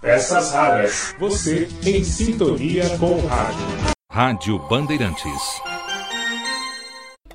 [0.00, 1.16] Peças raras.
[1.18, 3.66] Você em sintonia com o rádio.
[4.08, 5.60] Rádio Bandeirantes.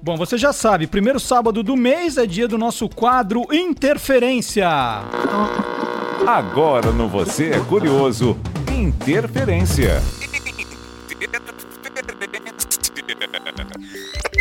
[0.02, 4.70] Bom, você já sabe, primeiro sábado do mês é dia do nosso quadro Interferência.
[6.26, 8.38] Agora no Você é Curioso,
[8.74, 10.02] Interferência.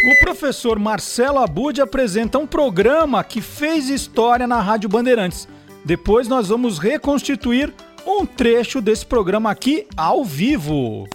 [0.03, 5.49] O professor Marcelo Abud apresenta um programa que fez história na Rádio Bandeirantes.
[5.85, 7.73] Depois nós vamos reconstituir
[8.07, 11.07] um trecho desse programa aqui ao vivo.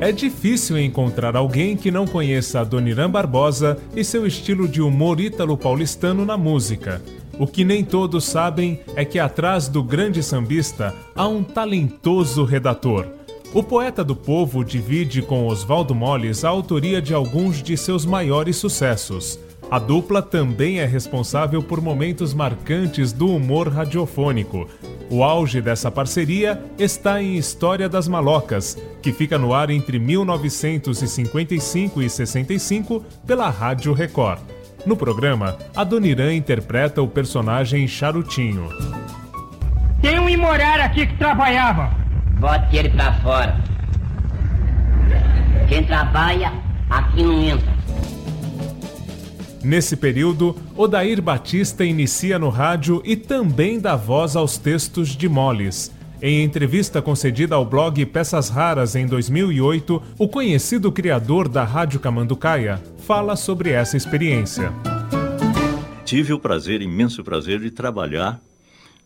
[0.00, 6.24] É difícil encontrar alguém que não conheça Adoniran Barbosa e seu estilo de humor ítalo-paulistano
[6.24, 7.00] na música.
[7.38, 13.06] O que nem todos sabem é que atrás do grande sambista há um talentoso redator.
[13.54, 18.56] O poeta do povo divide com Oswaldo Molles a autoria de alguns de seus maiores
[18.56, 19.38] sucessos.
[19.72, 24.68] A dupla também é responsável por momentos marcantes do humor radiofônico.
[25.08, 32.02] O auge dessa parceria está em História das Malocas, que fica no ar entre 1955
[32.02, 34.40] e 65 pela Rádio Record.
[34.84, 38.68] No programa, a Donirã interpreta o personagem Charutinho.
[40.02, 41.96] Tem um imorário aqui que trabalhava.
[42.38, 43.58] Bote ele pra fora.
[45.66, 46.52] Quem trabalha,
[46.90, 47.81] aqui não entra.
[49.64, 55.92] Nesse período, Odair Batista inicia no rádio e também dá voz aos textos de Moles.
[56.20, 62.82] Em entrevista concedida ao blog Peças Raras em 2008, o conhecido criador da Rádio Camanducaia
[62.98, 64.72] fala sobre essa experiência.
[66.04, 68.40] Tive o prazer, imenso prazer, de trabalhar,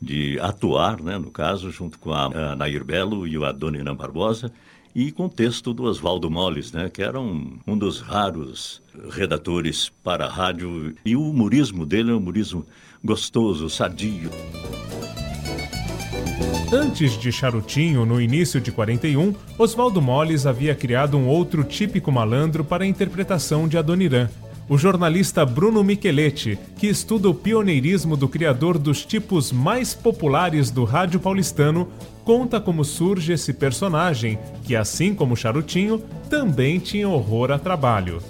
[0.01, 4.51] de atuar, né, no caso, junto com a, a Nair Belo e o Adoniran Barbosa,
[4.97, 8.81] e com texto do Oswaldo Molles, né, que era um, um dos raros
[9.11, 10.95] redatores para a rádio.
[11.05, 12.65] E o humorismo dele é um humorismo
[13.05, 14.31] gostoso, sadio.
[16.73, 22.65] Antes de Charutinho, no início de 41, Oswaldo Molles havia criado um outro típico malandro
[22.65, 24.31] para a interpretação de Adoniran,
[24.69, 30.85] o jornalista Bruno Micheletti, que estuda o pioneirismo do criador dos tipos mais populares do
[30.85, 31.89] rádio paulistano,
[32.25, 38.21] conta como surge esse personagem, que assim como Charutinho, também tinha horror a trabalho.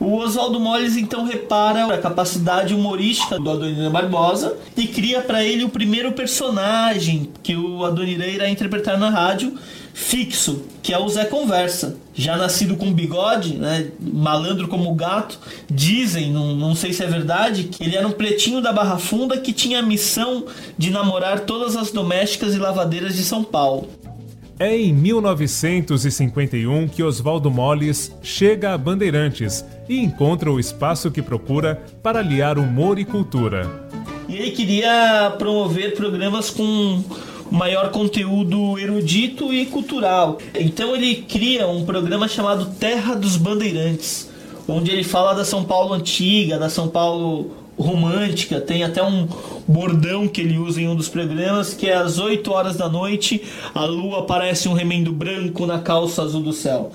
[0.00, 5.64] O Oswaldo Molles então repara a capacidade humorística do Adoniran Barbosa e cria para ele
[5.64, 9.56] o primeiro personagem que o Adoniran irá interpretar na rádio,
[9.92, 11.96] fixo, que é o Zé Conversa.
[12.14, 15.38] Já nascido com bigode, né, malandro como gato,
[15.70, 19.38] dizem, não, não sei se é verdade, que ele era um pretinho da Barra Funda
[19.38, 20.44] que tinha a missão
[20.76, 23.88] de namorar todas as domésticas e lavadeiras de São Paulo.
[24.58, 31.82] É em 1951 que Oswaldo Molles chega a Bandeirantes e encontra o espaço que procura
[32.00, 33.68] para aliar humor e cultura.
[34.28, 37.02] E ele queria promover programas com
[37.50, 40.38] maior conteúdo erudito e cultural.
[40.54, 44.30] Então ele cria um programa chamado Terra dos Bandeirantes,
[44.68, 49.28] onde ele fala da São Paulo antiga, da São Paulo romântica, tem até um
[49.66, 53.42] bordão que ele usa em um dos programas, que é às 8 horas da noite,
[53.74, 56.92] a lua parece um remendo branco na calça azul do céu.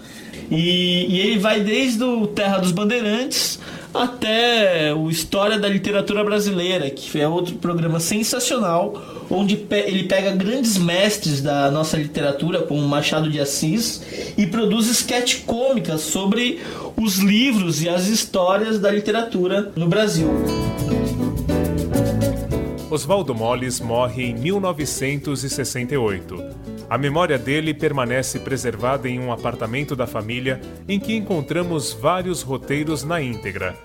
[0.50, 3.59] E, e ele vai desde o Terra dos Bandeirantes
[3.94, 10.77] até o História da Literatura Brasileira, que é outro programa sensacional, onde ele pega grandes
[10.77, 14.01] mestres da nossa literatura, como Machado de Assis,
[14.38, 16.59] e produz sketch cômicas sobre
[16.95, 20.29] os livros e as histórias da literatura no Brasil.
[22.89, 26.59] Oswaldo Molles morre em 1968.
[26.89, 33.03] A memória dele permanece preservada em um apartamento da família em que encontramos vários roteiros
[33.03, 33.77] na íntegra.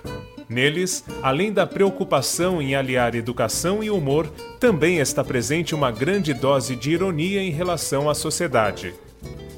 [0.48, 4.26] Neles, além da preocupação em aliar educação e humor,
[4.58, 8.94] também está presente uma grande dose de ironia em relação à sociedade.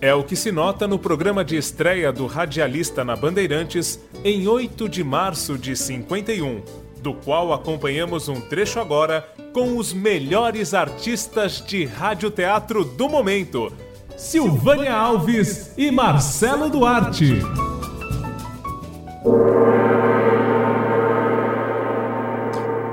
[0.01, 4.89] É o que se nota no programa de estreia do radialista na Bandeirantes em 8
[4.89, 6.63] de março de 51,
[7.07, 13.73] do qual acompanhamos um trecho agora com os melhores artistas de radioteatro do momento,
[14.17, 17.39] Silvânia Alves e Marcelo Duarte.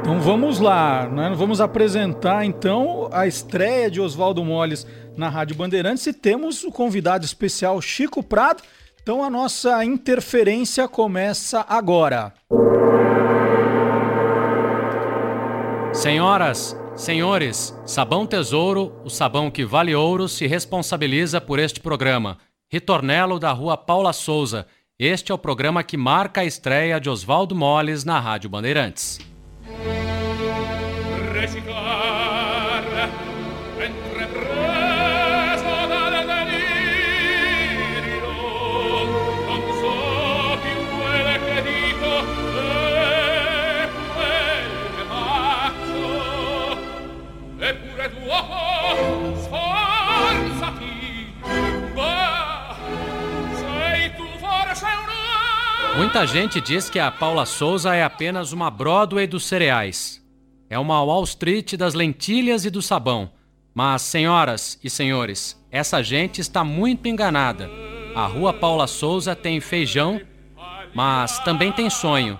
[0.01, 1.33] Então vamos lá, né?
[1.35, 4.85] vamos apresentar então a estreia de Oswaldo Molles
[5.17, 8.61] na Rádio Bandeirantes e temos o convidado especial Chico Prado.
[9.01, 12.31] Então a nossa interferência começa agora.
[16.03, 22.37] Senhoras, senhores, Sabão Tesouro, o sabão que vale ouro, se responsabiliza por este programa.
[22.69, 24.67] Ritornelo da Rua Paula Souza.
[24.99, 29.17] Este é o programa que marca a estreia de Oswaldo Molles na Rádio Bandeirantes.
[56.13, 60.23] Muita gente diz que a Paula Souza é apenas uma Broadway dos cereais.
[60.69, 63.31] É uma Wall Street das lentilhas e do sabão.
[63.73, 67.67] Mas, senhoras e senhores, essa gente está muito enganada.
[68.13, 70.21] A Rua Paula Souza tem feijão,
[70.93, 72.39] mas também tem sonho.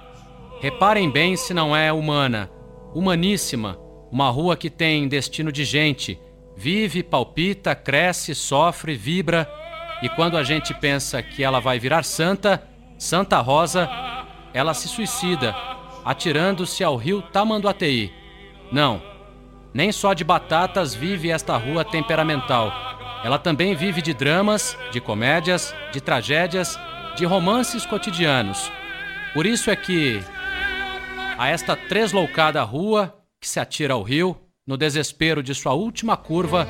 [0.62, 2.52] Reparem bem se não é humana,
[2.94, 3.80] humaníssima,
[4.12, 6.20] uma rua que tem destino de gente,
[6.56, 9.52] vive, palpita, cresce, sofre, vibra,
[10.04, 12.70] e quando a gente pensa que ela vai virar santa,
[13.04, 13.90] Santa Rosa,
[14.54, 15.54] ela se suicida,
[16.06, 18.14] atirando-se ao rio Tamanduateí.
[18.72, 19.02] Não,
[19.74, 22.72] nem só de batatas vive esta rua temperamental.
[23.22, 26.80] Ela também vive de dramas, de comédias, de tragédias,
[27.18, 28.72] de romances cotidianos.
[29.34, 30.24] Por isso é que,
[31.38, 36.70] a esta tresloucada rua que se atira ao rio, no desespero de sua última curva,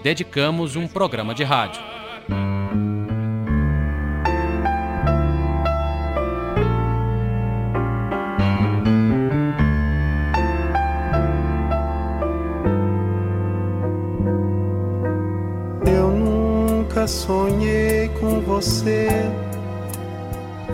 [0.00, 1.82] dedicamos um programa de rádio.
[17.02, 19.08] Nunca sonhei com você.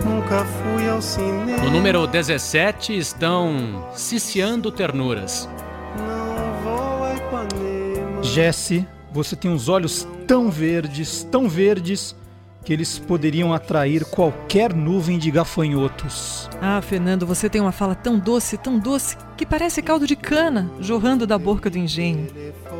[0.05, 1.63] Nunca fui ao cinema.
[1.63, 5.49] No número 17 estão Ciciando Ternuras.
[5.97, 8.23] Não vou a Ipanema.
[8.23, 12.15] Jesse, você tem os olhos tão verdes, tão verdes,
[12.63, 16.47] que eles poderiam atrair qualquer nuvem de gafanhotos.
[16.61, 20.69] Ah, Fernando, você tem uma fala tão doce, tão doce, que parece caldo de cana
[20.79, 22.27] jorrando da boca do engenho.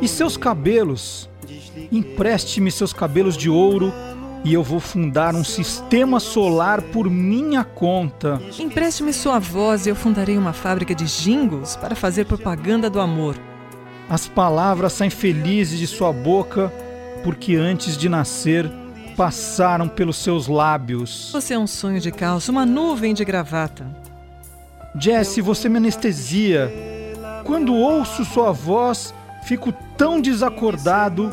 [0.00, 1.29] E seus cabelos?
[1.90, 3.92] Empreste-me seus cabelos de ouro
[4.44, 8.40] e eu vou fundar um sistema solar por minha conta.
[8.58, 13.36] Empreste-me sua voz e eu fundarei uma fábrica de jingles para fazer propaganda do amor.
[14.08, 16.72] As palavras saem felizes de sua boca
[17.22, 18.70] porque antes de nascer
[19.16, 21.30] passaram pelos seus lábios.
[21.32, 23.86] Você é um sonho de calça, uma nuvem de gravata.
[24.98, 26.72] Jesse, você me anestesia.
[27.44, 29.14] Quando ouço sua voz,
[29.44, 31.30] fico tão desacordado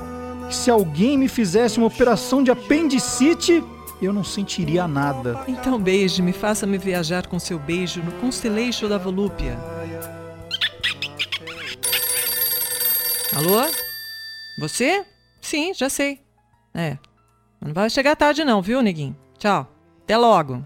[0.49, 3.63] que se alguém me fizesse uma operação de apendicite,
[4.01, 5.41] eu não sentiria nada.
[5.47, 9.57] Então beije-me, faça-me viajar com seu beijo no Constellation da Volúpia.
[13.37, 13.71] Alô?
[14.59, 15.05] Você?
[15.39, 16.19] Sim, já sei.
[16.73, 16.97] É.
[17.61, 19.15] Não vai chegar tarde não, viu, neguinho?
[19.37, 19.65] Tchau.
[20.03, 20.61] Até logo.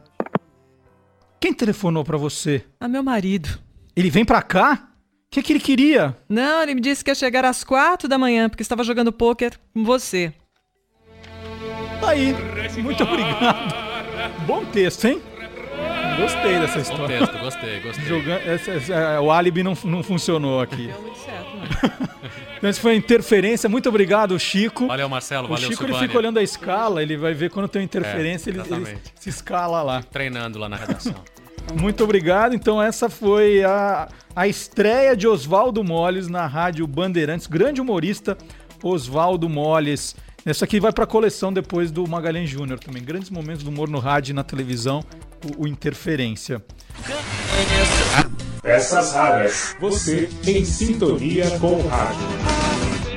[1.39, 2.65] Quem telefonou pra você?
[2.79, 3.59] Ah, meu marido.
[3.95, 4.90] Ele vem pra cá?
[5.31, 6.13] O que, que ele queria?
[6.27, 9.53] Não, ele me disse que ia chegar às quatro da manhã, porque estava jogando pôquer
[9.73, 10.33] com você.
[12.05, 12.35] Aí,
[12.83, 13.73] muito obrigado.
[14.45, 15.21] Bom texto, hein?
[16.19, 17.19] Gostei dessa Bom história.
[17.19, 18.05] texto, gostei, gostei.
[18.05, 20.87] Jogando, essa- essa- o álibi não, não funcionou aqui.
[20.87, 22.09] Deu muito certo, né?
[22.57, 23.67] Então, isso foi interferência.
[23.69, 24.85] Muito obrigado, Chico.
[24.85, 27.81] Valeu, Marcelo, o valeu, Chico ele fica olhando a escala, ele vai ver quando tem
[27.83, 30.03] interferência, É, ele, ele se escala lá.
[30.03, 31.15] Treinando lá na redação.
[31.79, 32.53] Muito obrigado.
[32.53, 37.47] Então, essa foi a, a estreia de Oswaldo Molles na Rádio Bandeirantes.
[37.47, 38.37] Grande humorista,
[38.83, 40.15] Oswaldo Molles.
[40.45, 43.03] Essa aqui vai para a coleção depois do Magalhães Júnior também.
[43.03, 45.03] Grandes momentos do humor no rádio e na televisão,
[45.57, 46.63] o, o Interferência.
[48.61, 49.75] Peças raras.
[49.79, 52.70] Você em sintonia com o rádio.